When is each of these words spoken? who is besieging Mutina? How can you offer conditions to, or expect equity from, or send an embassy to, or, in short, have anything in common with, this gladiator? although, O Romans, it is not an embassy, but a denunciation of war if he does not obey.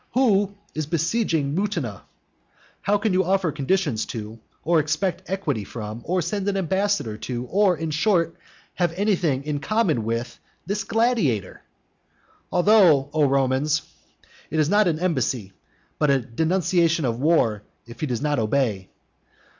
who 0.13 0.55
is 0.73 0.87
besieging 0.87 1.53
Mutina? 1.55 2.01
How 2.81 2.97
can 2.97 3.13
you 3.13 3.23
offer 3.23 3.51
conditions 3.51 4.07
to, 4.07 4.39
or 4.63 4.79
expect 4.79 5.29
equity 5.29 5.63
from, 5.63 6.01
or 6.05 6.23
send 6.23 6.47
an 6.47 6.57
embassy 6.57 7.19
to, 7.19 7.45
or, 7.45 7.77
in 7.77 7.91
short, 7.91 8.35
have 8.73 8.91
anything 8.93 9.43
in 9.43 9.59
common 9.59 10.03
with, 10.03 10.39
this 10.65 10.83
gladiator? 10.85 11.61
although, 12.51 13.11
O 13.13 13.25
Romans, 13.27 13.83
it 14.49 14.59
is 14.59 14.69
not 14.69 14.87
an 14.87 14.97
embassy, 14.97 15.53
but 15.99 16.09
a 16.09 16.17
denunciation 16.19 17.05
of 17.05 17.19
war 17.19 17.61
if 17.85 17.99
he 17.99 18.07
does 18.07 18.23
not 18.23 18.39
obey. 18.39 18.89